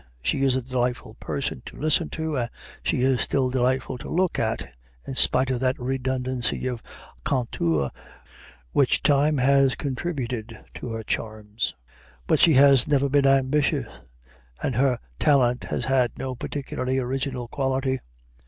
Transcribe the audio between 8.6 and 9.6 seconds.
which time